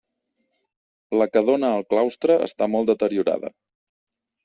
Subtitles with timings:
[1.19, 3.57] La que dóna al claustre està molt deteriorada.